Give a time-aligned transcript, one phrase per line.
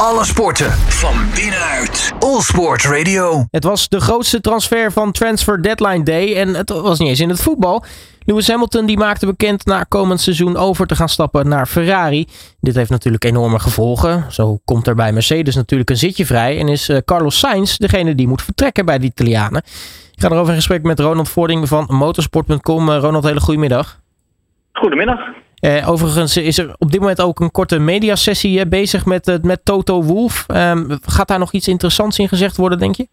[0.00, 2.12] Alle sporten van binnenuit.
[2.18, 3.44] All Sport Radio.
[3.50, 7.28] Het was de grootste transfer van Transfer Deadline Day en het was niet eens in
[7.28, 7.84] het voetbal.
[8.24, 12.26] Lewis Hamilton die maakte bekend na komend seizoen over te gaan stappen naar Ferrari.
[12.60, 14.32] Dit heeft natuurlijk enorme gevolgen.
[14.32, 18.14] Zo komt er bij Mercedes natuurlijk een zitje vrij en is eh, Carlos Sainz degene
[18.14, 19.62] die moet vertrekken bij de Italianen.
[20.14, 22.88] Ik ga erover in gesprek met Ronald Voording van motorsport.com.
[22.88, 24.00] Uh, Ronald, hele goedemiddag.
[24.72, 25.18] Goedemiddag.
[25.60, 29.34] Uh, overigens is er op dit moment ook een korte mediasessie uh, bezig met, uh,
[29.42, 30.44] met Toto Wolf.
[30.48, 33.06] Ehm, gaat daar nog iets interessants in gezegd worden, denk je?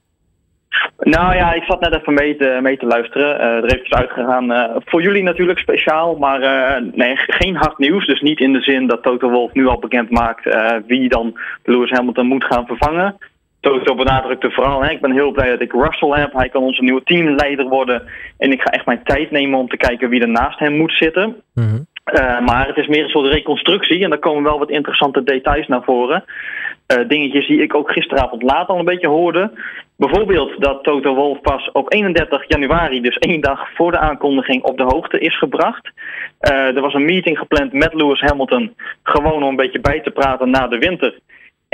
[1.00, 3.40] Nou ja, ik zat net even mee te, mee te luisteren.
[3.40, 4.72] er heeft dus uitgegaan.
[4.86, 6.40] voor jullie natuurlijk speciaal, maar
[6.94, 8.06] nee, geen hard nieuws.
[8.06, 10.58] Dus niet in de zin dat Toto Wolf nu al bekend maakt
[10.88, 13.18] wie dan Lewis Hamilton moet gaan vervangen.
[13.60, 16.34] Toto benadrukte vooral, hè, ik ben heel blij dat ik Russell heb.
[16.34, 18.04] Hij kan onze nieuwe teamleider worden.
[18.38, 20.94] En ik ga echt mijn tijd nemen om te kijken wie er naast hem moet
[20.94, 21.36] zitten.
[21.54, 25.24] Mm uh, maar het is meer een soort reconstructie en daar komen wel wat interessante
[25.24, 26.24] details naar voren.
[26.88, 29.52] Uh, dingetjes die ik ook gisteravond laat al een beetje hoorde.
[29.98, 34.78] Bijvoorbeeld dat Toto Wolf pas op 31 januari, dus één dag voor de aankondiging, op
[34.78, 35.92] de hoogte is gebracht.
[36.42, 40.12] Uh, er was een meeting gepland met Lewis Hamilton, gewoon om een beetje bij te
[40.12, 41.20] praten na de winter.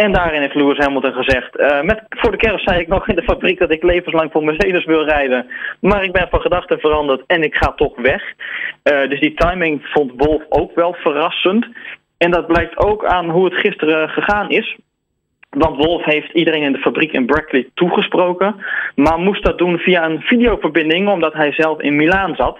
[0.06, 3.16] En daarin heeft Lewis Hamilton gezegd: uh, met, Voor de kerst zei ik nog in
[3.16, 5.48] de fabriek dat ik levenslang voor Mercedes wil rijden.
[5.82, 8.24] Maar ik ben van gedachten veranderd en ik ga toch weg.
[8.24, 11.68] Uh, dus die timing vond Wolf ook wel verrassend.
[12.18, 14.78] En dat blijkt ook aan hoe het gisteren gegaan is.
[15.50, 18.56] Want Wolf heeft iedereen in de fabriek in Brackley toegesproken.
[18.96, 22.58] Maar moest dat doen via een videoverbinding, omdat hij zelf in Milaan zat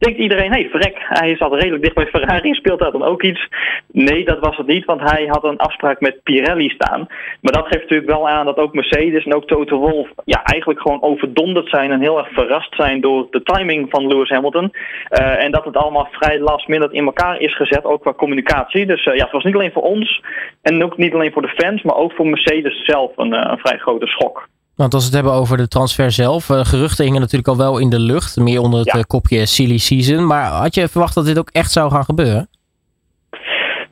[0.00, 3.22] denkt iedereen, hé, hey, verrek, hij zat redelijk dicht bij Ferrari, speelt daar dan ook
[3.22, 3.48] iets?
[3.92, 7.06] Nee, dat was het niet, want hij had een afspraak met Pirelli staan.
[7.40, 10.80] Maar dat geeft natuurlijk wel aan dat ook Mercedes en ook Toto Wolff ja, eigenlijk
[10.80, 14.72] gewoon overdonderd zijn en heel erg verrast zijn door de timing van Lewis Hamilton.
[15.10, 18.86] Uh, en dat het allemaal vrij last minute in elkaar is gezet, ook qua communicatie.
[18.86, 20.22] Dus uh, ja, het was niet alleen voor ons
[20.62, 23.58] en ook niet alleen voor de fans, maar ook voor Mercedes zelf een, uh, een
[23.58, 24.48] vrij grote schok.
[24.74, 27.78] Want als we het hebben over de transfer zelf, uh, geruchten hingen natuurlijk al wel
[27.78, 29.02] in de lucht, meer onder het ja.
[29.02, 30.26] kopje silly season.
[30.26, 32.48] Maar had je verwacht dat dit ook echt zou gaan gebeuren?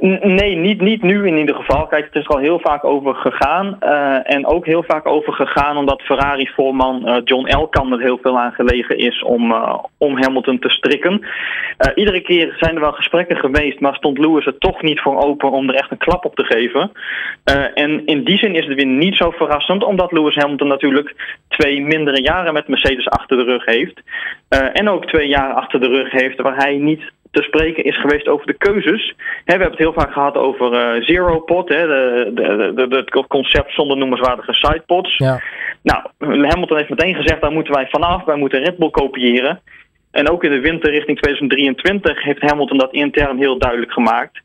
[0.00, 1.86] Nee, niet, niet nu in ieder geval.
[1.86, 3.76] Kijk, het is al heel vaak over gegaan.
[3.82, 8.38] Uh, en ook heel vaak over gegaan omdat Ferrari-voorman uh, John Elkan er heel veel
[8.38, 11.26] aan gelegen is om, uh, om Hamilton te strikken.
[11.94, 15.50] iedere keer zijn er wel gesprekken geweest, maar stond Lewis er toch niet voor open
[15.50, 16.92] om er echt een klap op te geven.
[17.75, 21.80] en in die zin is het weer niet zo verrassend, omdat Lewis Hamilton natuurlijk twee
[21.82, 24.00] mindere jaren met Mercedes achter de rug heeft.
[24.72, 28.28] en ook twee jaar achter de rug heeft waar hij niet te spreken is geweest
[28.28, 29.15] over de keuzes.
[29.16, 33.27] we hebben het heel vaak gehad over uh, zero pot, hè, de, de, de, het
[33.27, 35.16] concept zonder noemenswaardige sidepods.
[35.16, 35.43] Ja.
[35.83, 39.61] Nou, Hamilton heeft meteen gezegd, daar moeten wij vanaf, wij moeten Red Bull kopiëren.
[40.11, 44.41] En ook in de winter richting 2023 heeft Hamilton dat intern heel duidelijk gemaakt.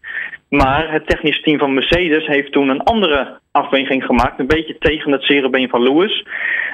[0.61, 4.39] Maar het technische team van Mercedes heeft toen een andere afweging gemaakt.
[4.39, 6.25] Een beetje tegen het zere van Lewis.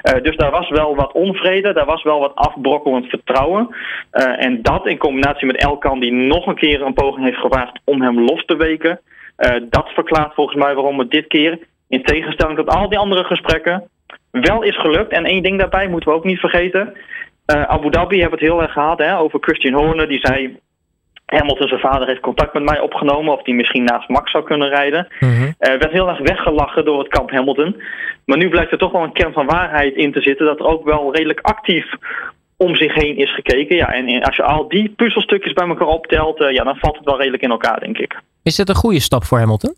[0.02, 1.72] Uh, dus daar was wel wat onvrede.
[1.72, 3.68] Daar was wel wat afbrokkelend vertrouwen.
[4.12, 7.80] Uh, en dat in combinatie met Elkan die nog een keer een poging heeft gewaagd
[7.84, 9.00] om hem los te weken.
[9.38, 11.58] Uh, dat verklaart volgens mij waarom het dit keer,
[11.88, 13.88] in tegenstelling tot al die andere gesprekken,
[14.30, 15.12] wel is gelukt.
[15.12, 16.94] En één ding daarbij moeten we ook niet vergeten.
[17.46, 20.08] Abu Dhabi hebben het heel erg gehad hè, over Christian Horner.
[20.08, 20.58] Die zei
[21.30, 24.68] Hamilton, zijn vader, heeft contact met mij opgenomen of die misschien naast Max zou kunnen
[24.68, 25.08] rijden.
[25.20, 25.46] Mm -hmm.
[25.46, 27.82] uh, werd heel erg weggelachen door het kamp Hamilton.
[28.24, 30.66] Maar nu blijkt er toch wel een kern van waarheid in te zitten dat er
[30.66, 31.86] ook wel redelijk actief
[32.56, 33.76] om zich heen is gekeken.
[33.76, 37.04] Ja, en als je al die puzzelstukjes bij elkaar optelt, uh, ja, dan valt het
[37.04, 38.20] wel redelijk in elkaar, denk ik.
[38.42, 39.74] Is dit een goede stap voor Hamilton?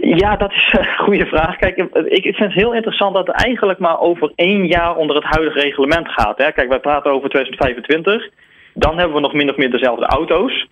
[0.00, 1.56] Ja, dat is een goede vraag.
[1.56, 5.24] Kijk, ik vind het heel interessant dat het eigenlijk maar over één jaar onder het
[5.24, 6.38] huidige reglement gaat.
[6.38, 6.52] Hè.
[6.52, 8.28] Kijk, wij praten over 2025.
[8.74, 10.66] Dan hebben we nog min of meer dezelfde auto's.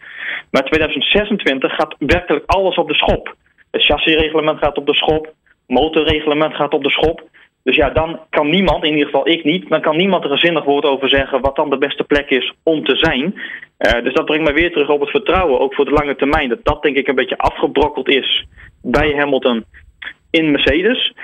[0.51, 3.35] Maar 2026 gaat werkelijk alles op de schop.
[3.71, 5.33] Het chassisreglement gaat op de schop.
[5.67, 7.23] Motorreglement gaat op de schop.
[7.63, 10.39] Dus ja, dan kan niemand, in ieder geval ik niet, dan kan niemand er een
[10.39, 13.23] zinnig woord over zeggen wat dan de beste plek is om te zijn.
[13.79, 16.49] Uh, dus dat brengt me weer terug op het vertrouwen, ook voor de lange termijn.
[16.49, 18.47] Dat dat denk ik een beetje afgebrokkeld is
[18.83, 19.65] bij Hamilton
[20.31, 21.15] in Mercedes.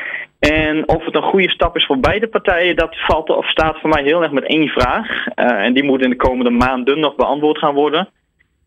[0.51, 3.91] En of het een goede stap is voor beide partijen, dat valt of staat voor
[3.91, 5.09] mij heel erg met één vraag.
[5.09, 8.09] Uh, en die moet in de komende maanden nog beantwoord gaan worden.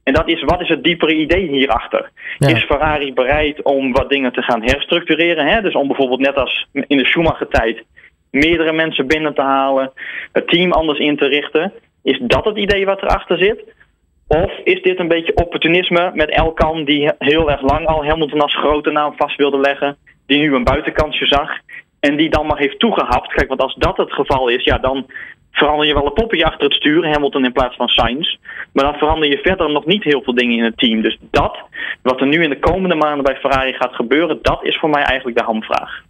[0.04, 2.10] En dat is, wat is het diepere idee hierachter?
[2.38, 2.48] Ja.
[2.48, 5.46] Is Ferrari bereid om wat dingen te gaan herstructureren?
[5.48, 5.62] Hè?
[5.62, 7.84] Dus om bijvoorbeeld net als in de Schumacher-tijd
[8.32, 9.92] meerdere mensen binnen te halen,
[10.32, 11.74] het team anders in te richten.
[12.04, 13.64] Is dat het idee wat erachter zit?
[14.28, 18.56] Of is dit een beetje opportunisme met Elkan, die heel erg lang al Hamilton als
[18.56, 21.50] grote naam vast wilde leggen, die nu een buitenkansje zag
[22.00, 23.34] en die dan maar heeft toegehapt?
[23.34, 25.06] Kijk, want als dat het geval is, ja, dan
[25.52, 28.36] verander je wel een poppetje achter het stuur, Hamilton in plaats van Sainz.
[28.72, 31.02] Maar dan verander je verder nog niet heel veel dingen in het team.
[31.02, 31.58] Dus dat,
[32.02, 35.04] wat er nu in de komende maanden bij Ferrari gaat gebeuren, dat is voor mij
[35.04, 36.02] eigenlijk de hamvraag.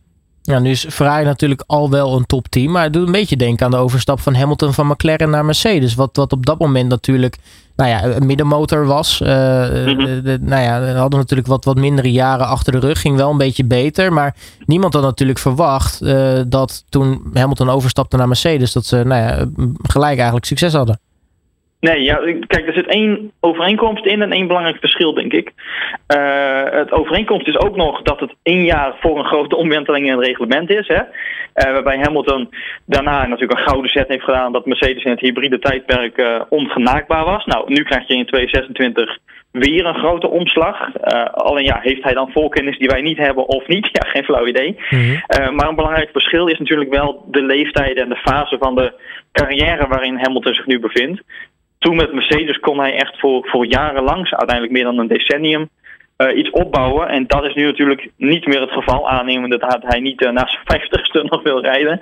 [0.41, 2.71] Ja, nu is Ferrari natuurlijk al wel een topteam.
[2.71, 5.95] Maar het doet een beetje denken aan de overstap van Hamilton van McLaren naar Mercedes.
[5.95, 7.37] Wat, wat op dat moment natuurlijk
[7.77, 9.21] nou ja, een middenmotor was.
[9.21, 13.01] Uh, de, nou ja, we hadden natuurlijk wat, wat mindere jaren achter de rug.
[13.01, 14.13] Ging wel een beetje beter.
[14.13, 14.35] Maar
[14.65, 18.73] niemand had natuurlijk verwacht uh, dat toen Hamilton overstapte naar Mercedes.
[18.73, 19.45] Dat ze nou ja,
[19.83, 20.99] gelijk eigenlijk succes hadden.
[21.79, 22.15] Nee, ja,
[22.47, 25.51] kijk, er zit één overeenkomst in en één belangrijk verschil, denk ik.
[26.15, 30.17] Uh, het overeenkomst is ook nog dat het één jaar voor een grote omwenteling in
[30.17, 30.87] het reglement is.
[30.87, 31.01] Hè?
[31.01, 31.03] Uh,
[31.53, 32.49] waarbij Hamilton
[32.85, 37.25] daarna natuurlijk een gouden set heeft gedaan dat Mercedes in het hybride tijdperk uh, ongenaakbaar
[37.25, 37.45] was.
[37.45, 39.17] Nou, nu krijg je in 2026
[39.51, 40.93] weer een grote omslag.
[41.31, 43.89] alleen ja, heeft hij dan voorkennis die wij niet hebben of niet?
[43.97, 44.77] Ja, geen flauw idee.
[44.89, 45.55] Mm -hmm.
[45.55, 48.93] maar een belangrijk verschil is natuurlijk wel de leeftijd en de fase van de
[49.31, 51.21] carrière waarin Hamilton zich nu bevindt
[51.79, 55.69] toen met Mercedes kon hij echt voor, voor jarenlang, uiteindelijk meer dan een decennium,
[56.17, 57.07] uh, iets opbouwen.
[57.07, 60.47] En dat is nu natuurlijk niet meer het geval, aannemende dat hij niet uh, na
[60.47, 62.01] zijn vijftigste nog wil rijden.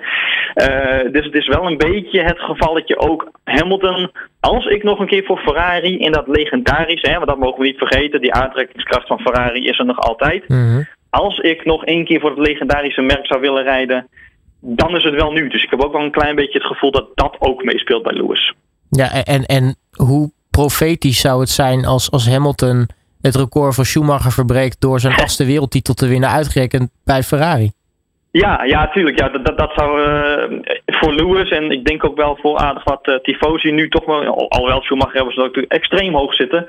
[0.54, 4.82] Uh, dus het is wel een beetje het geval dat je ook Hamilton, als ik
[4.82, 8.20] nog een keer voor Ferrari in dat legendarische, hè, want dat mogen we niet vergeten,
[8.20, 10.48] die aantrekkingskracht van Ferrari is er nog altijd.
[10.48, 10.86] Mm -hmm.
[11.10, 14.08] Als ik nog één keer voor het legendarische merk zou willen rijden,
[14.60, 15.48] dan is het wel nu.
[15.48, 18.12] Dus ik heb ook wel een klein beetje het gevoel dat dat ook meespeelt bij
[18.12, 18.54] Lewis.
[18.90, 22.88] Ja, en, en hoe profetisch zou het zijn als, als Hamilton
[23.20, 27.70] het record van Schumacher verbreekt door zijn achtste wereldtitel te winnen, uitgerekend bij Ferrari?
[28.30, 29.18] Ja, ja, tuurlijk.
[29.18, 33.08] Ja, dat, dat zou uh, voor Lewis en ik denk ook wel voor aardig wat
[33.08, 36.66] uh, tifosi nu toch wel, alhoewel Schumacher hebben ze natuurlijk extreem hoog zitten,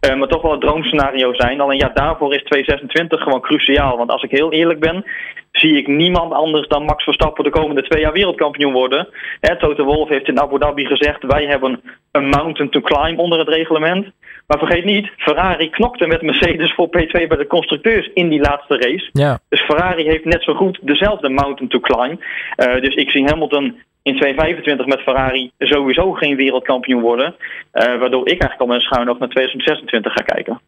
[0.00, 1.60] uh, maar toch wel het droomscenario zijn.
[1.60, 3.96] Alleen ja, daarvoor is 2026 gewoon cruciaal.
[3.96, 5.04] Want als ik heel eerlijk ben,
[5.52, 9.08] zie ik niemand anders dan Max Verstappen de komende twee jaar wereldkampioen worden.
[9.40, 11.80] Hè, Toto Wolff heeft in Abu Dhabi gezegd, wij hebben
[12.12, 14.06] een mountain to climb onder het reglement.
[14.46, 18.76] Maar vergeet niet, Ferrari knokte met Mercedes voor P2 bij de constructeurs in die laatste
[18.76, 19.08] race.
[19.12, 19.38] Ja.
[19.48, 22.22] Dus Ferrari heeft net zo goed dezelfde mountain to climb.
[22.56, 27.34] Uh, dus ik zie Hamilton in 2025 met Ferrari sowieso geen wereldkampioen worden.
[27.72, 30.60] Uh, waardoor ik eigenlijk al mijn schuin ook naar 2026 ga kijken.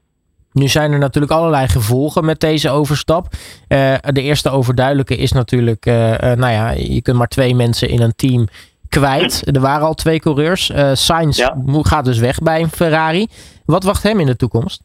[0.52, 3.26] Nu zijn er natuurlijk allerlei gevolgen met deze overstap.
[3.68, 7.88] Uh, de eerste overduidelijke is natuurlijk, uh, uh, nou ja, je kunt maar twee mensen
[7.88, 8.48] in een team
[8.88, 9.56] kwijt.
[9.56, 10.72] Er waren al twee coureurs.
[10.92, 11.56] Sainz ja.
[11.66, 13.26] gaat dus weg bij Ferrari.
[13.64, 14.82] Wat wacht hem in de toekomst?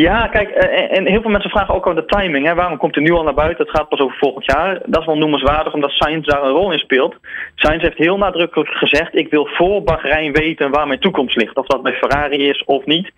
[0.00, 2.46] Ja, kijk, en heel veel mensen vragen ook over de timing.
[2.46, 2.54] Hè?
[2.54, 3.66] Waarom komt hij nu al naar buiten?
[3.66, 4.80] Het gaat pas over volgend jaar.
[4.86, 7.16] Dat is wel noemenswaardig, omdat Sainz daar een rol in speelt.
[7.54, 11.56] Sainz heeft heel nadrukkelijk gezegd: ik wil voor Bahrein weten waar mijn toekomst ligt.
[11.56, 13.12] Of dat bij Ferrari is of niet.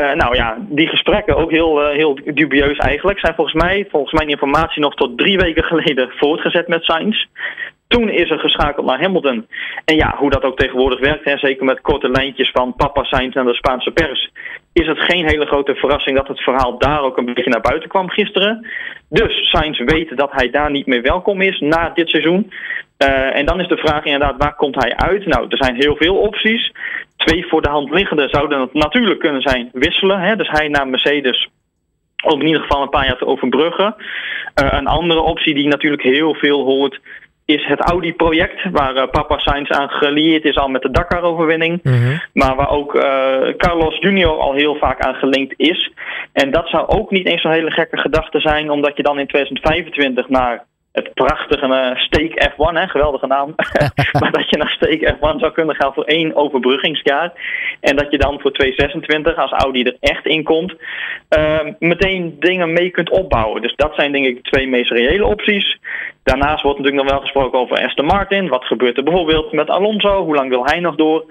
[0.00, 4.12] Uh, nou ja, die gesprekken, ook heel, uh, heel dubieus eigenlijk, zijn volgens mij, volgens
[4.12, 7.26] mijn informatie, nog tot drie weken geleden voortgezet met Sainz.
[7.88, 9.46] Toen is er geschakeld naar Hamilton.
[9.84, 13.36] En ja, hoe dat ook tegenwoordig werkt, hè, zeker met korte lijntjes van papa Sainz
[13.36, 14.30] en de Spaanse pers,
[14.72, 17.88] is het geen hele grote verrassing dat het verhaal daar ook een beetje naar buiten
[17.88, 18.66] kwam gisteren.
[19.08, 22.52] Dus Sainz weet dat hij daar niet meer welkom is na dit seizoen.
[22.98, 25.26] Uh, en dan is de vraag inderdaad, waar komt hij uit?
[25.26, 26.72] Nou, er zijn heel veel opties.
[27.16, 30.20] Twee voor de hand liggende zouden het natuurlijk kunnen zijn wisselen.
[30.20, 30.36] Hè?
[30.36, 31.48] Dus hij naar Mercedes
[32.24, 33.94] om in ieder geval een paar jaar te overbruggen.
[34.62, 37.00] Uh, een andere optie die natuurlijk heel veel hoort
[37.54, 41.80] is het Audi-project, waar uh, papa Sainz aan gelieerd is al met de Dakar-overwinning.
[41.82, 42.20] Mm -hmm.
[42.32, 43.02] Maar waar ook uh,
[43.56, 45.92] Carlos Junior al heel vaak aan gelinkt is.
[46.32, 49.26] En dat zou ook niet eens zo'n hele gekke gedachte zijn, omdat je dan in
[49.26, 50.64] 2025 naar
[50.98, 53.54] het prachtige uh, Steak F1, hè, geweldige naam.
[54.20, 57.32] maar dat je naar Steak F1 zou kunnen gaan voor één overbruggingsjaar.
[57.80, 60.74] En dat je dan voor 2026, als Audi er echt in komt,
[61.38, 63.62] uh, meteen dingen mee kunt opbouwen.
[63.62, 65.78] Dus dat zijn denk ik de twee meest reële opties.
[66.22, 68.48] Daarnaast wordt natuurlijk nog wel gesproken over Aston Martin.
[68.48, 70.24] Wat gebeurt er bijvoorbeeld met Alonso?
[70.24, 71.24] Hoe lang wil hij nog door?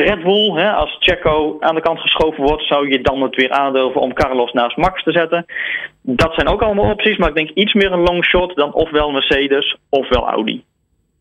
[0.00, 3.50] Red Bull, hè, als Checo aan de kant geschoven wordt, zou je dan het weer
[3.50, 5.46] aandurven om Carlos naast Max te zetten.
[6.02, 9.10] Dat zijn ook allemaal opties, maar ik denk iets meer een long shot dan ofwel
[9.10, 10.64] Mercedes ofwel Audi.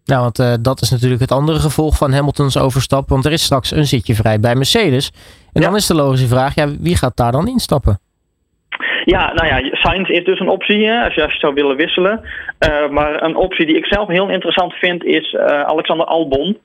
[0.05, 3.43] Nou, want uh, dat is natuurlijk het andere gevolg van Hamiltons overstap, want er is
[3.43, 5.12] straks een zitje vrij bij Mercedes.
[5.53, 5.67] En ja.
[5.67, 8.00] dan is de logische vraag, ja, wie gaat daar dan instappen?
[9.05, 11.75] Ja, nou ja, Sainz is dus een optie hè, als, je, als je zou willen
[11.75, 12.22] wisselen.
[12.60, 16.57] Uh, maar een optie die ik zelf heel interessant vind is uh, Alexander Albon.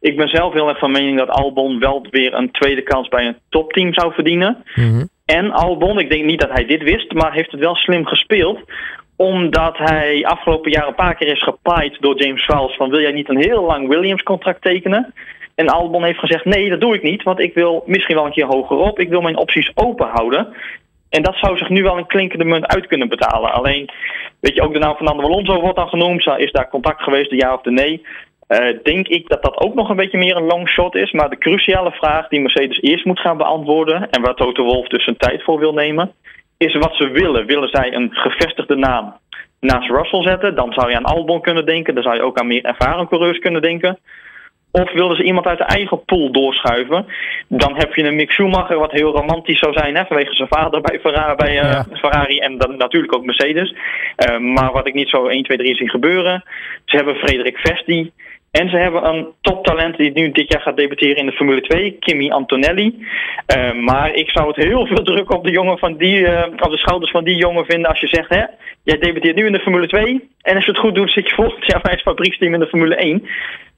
[0.00, 3.26] Ik ben zelf heel erg van mening dat Albon wel weer een tweede kans bij
[3.26, 4.64] een topteam zou verdienen.
[4.74, 5.08] Mm -hmm.
[5.24, 8.60] En Albon, ik denk niet dat hij dit wist, maar heeft het wel slim gespeeld.
[9.16, 13.12] Omdat hij afgelopen jaar een paar keer is gepaaid door James Vowles van wil jij
[13.12, 15.14] niet een heel lang Williams contract tekenen?
[15.54, 18.32] En Albon heeft gezegd nee, dat doe ik niet, want ik wil misschien wel een
[18.32, 18.98] keer hoger op.
[18.98, 20.48] Ik wil mijn opties open houden.
[21.10, 23.52] En dat zou zich nu wel een klinkende munt uit kunnen betalen.
[23.52, 23.90] Alleen,
[24.40, 26.26] weet je, ook de naam van Fernando Alonso wordt dan genoemd.
[26.36, 28.06] Is daar contact geweest, de ja of de nee?
[28.82, 31.12] Denk ik dat dat ook nog een beetje meer een long shot is.
[31.12, 34.10] Maar de cruciale vraag die Mercedes eerst moet gaan beantwoorden.
[34.10, 36.12] En waar Toto Wolff dus zijn tijd voor wil nemen.
[36.56, 37.46] Is wat ze willen.
[37.46, 39.14] Willen zij een gevestigde naam
[39.60, 40.54] naast Russell zetten?
[40.54, 41.94] Dan zou je aan Albon kunnen denken.
[41.94, 43.98] Dan zou je ook aan meer ervaren coureurs kunnen denken.
[44.70, 47.06] Of wilden ze iemand uit de eigen pool doorschuiven?
[47.48, 50.80] Dan heb je een Mick Schumacher, wat heel romantisch zou zijn, hè, vanwege zijn vader
[50.80, 53.74] bij Ferrari, bij, uh, Ferrari en dan natuurlijk ook Mercedes.
[54.30, 56.44] Uh, maar wat ik niet zo 1, 2, 3 zie gebeuren.
[56.84, 58.12] Ze hebben Frederik Vesti.
[58.50, 61.96] En ze hebben een toptalent die nu dit jaar gaat debuteren in de Formule 2,
[62.00, 63.06] Kimi Antonelli.
[63.56, 66.78] Uh, maar ik zou het heel veel druk op de, jongen van die, op de
[66.78, 68.44] schouders van die jongen vinden als je zegt, hè,
[68.82, 70.28] jij debuteert nu in de Formule 2.
[70.42, 72.66] En als je het goed doet, zit je volgend jaar bij het fabrieksteam in de
[72.66, 73.28] Formule 1.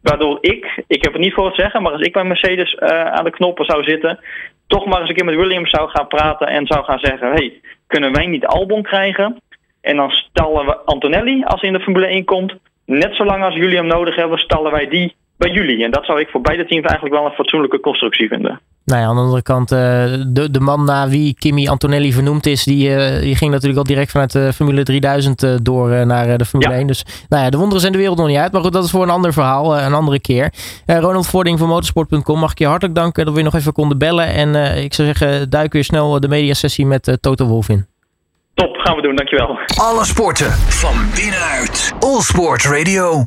[0.02, 2.88] Waardoor ik, ik heb het niet voor het zeggen, maar als ik bij Mercedes uh,
[2.88, 4.18] aan de knoppen zou zitten,
[4.66, 7.60] toch maar eens een keer met Williams zou gaan praten en zou gaan zeggen: hey,
[7.86, 9.36] kunnen wij niet Albon krijgen?
[9.80, 12.54] En dan stallen we Antonelli als hij in de Formule 1 komt.
[12.90, 15.84] Net zolang als jullie hem nodig hebben, stallen wij die bij jullie.
[15.84, 18.60] En dat zou ik voor beide teams eigenlijk wel een fatsoenlijke constructie vinden.
[18.84, 19.78] Nou ja, aan de andere kant, uh,
[20.26, 23.84] de, de man na wie Kimi Antonelli vernoemd is, die, uh, die ging natuurlijk al
[23.84, 26.78] direct vanuit de Formule 3000 uh, door naar de Formule ja.
[26.78, 26.86] 1.
[26.86, 28.52] Dus nou ja, de wonderen zijn de wereld nog niet uit.
[28.52, 30.52] Maar goed, dat is voor een ander verhaal, een andere keer.
[30.86, 33.98] Ronald Vording van motorsport.com, mag ik je hartelijk danken dat we je nog even konden
[33.98, 34.26] bellen.
[34.26, 37.89] En ik zou zeggen, duik weer snel de mediasessie met Toto Wolf in.
[38.60, 39.58] Top, gaan we doen, dankjewel.
[39.76, 41.92] Alle sporten van binnenuit.
[42.00, 43.26] All Sport Radio.